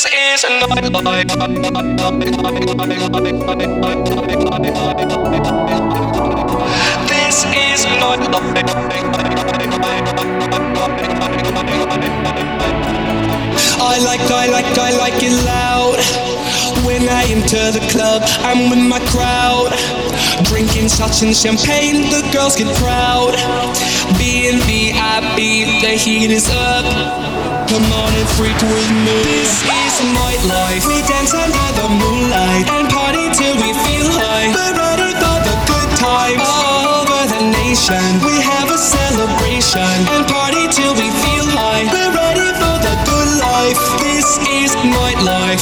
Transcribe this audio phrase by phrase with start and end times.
[0.00, 1.28] This is nightlife.
[7.06, 8.80] This is nightlife.
[13.78, 15.79] I like, I like, I like it loud.
[17.10, 19.74] When I enter the club, I'm with my crowd.
[20.46, 23.34] Drinking shots and champagne, the girls get proud.
[24.14, 26.86] Being VIP, the heat is up.
[27.66, 29.26] Come on and freak with me.
[29.26, 30.86] This is nightlife.
[30.86, 34.54] We dance under the moonlight and party till we feel high.
[34.54, 38.22] We're ready for the good times all over the nation.
[38.22, 41.10] We have a celebration and party till we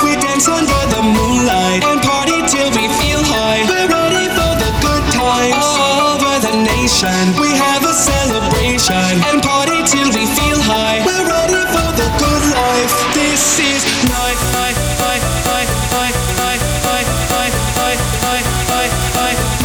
[0.03, 3.67] We dance under the moonlight and party till we feel high.
[3.67, 7.35] We're ready for the good times all over the nation.
[7.35, 8.95] We have a celebration
[9.27, 11.03] and party till we feel high.
[11.03, 12.95] We're ready for the good life.
[13.11, 19.03] This is night, night, night, night, night, night, night, night, night, night, night, night, night,
[19.19, 19.59] night,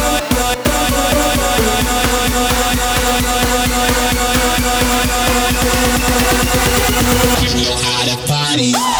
[7.38, 8.93] You know how to party.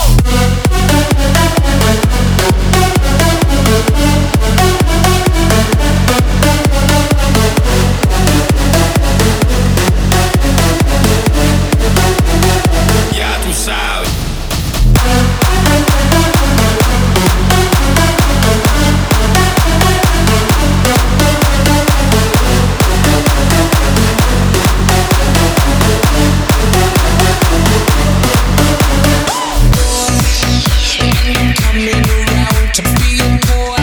[32.75, 33.74] To be a boy,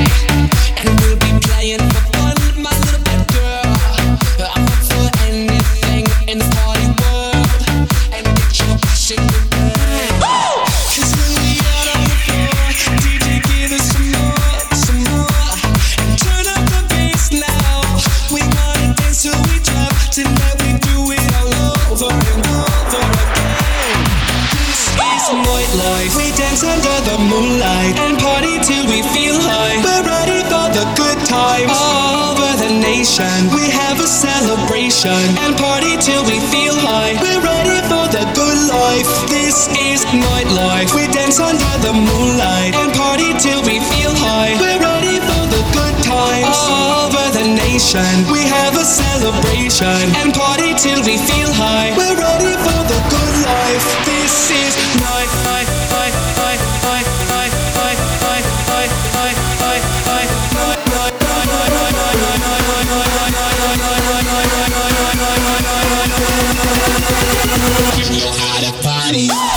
[26.52, 29.80] dance under the moonlight and party till we feel high.
[29.80, 33.32] We're ready for the good times all over the nation.
[33.56, 37.16] We have a celebration and party till we feel high.
[37.23, 39.08] We're ready for the good life.
[39.32, 40.92] This is nightlife.
[40.92, 44.52] We dance under the moonlight and party till we feel high.
[44.60, 48.28] We're ready for the good times all over the nation.
[48.28, 51.95] We have a celebration and party till we feel high.
[51.95, 52.20] We're
[69.11, 69.51] money.